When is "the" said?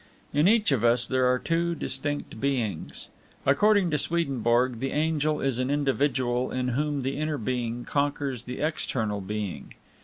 4.79-4.89, 7.03-7.17, 8.45-8.61